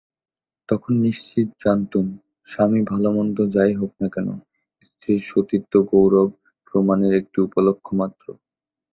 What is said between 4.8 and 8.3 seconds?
স্ত্রীর সতীত্বগৌরব প্রমাণের একটা উপলক্ষমাত্র।